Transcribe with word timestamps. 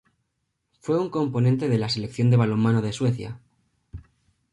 Fue 0.79 0.99
un 0.99 1.11
componente 1.11 1.69
de 1.69 1.77
la 1.77 1.87
Selección 1.87 2.31
de 2.31 2.35
balonmano 2.37 2.81
de 2.81 2.91
Suecia. 2.91 3.39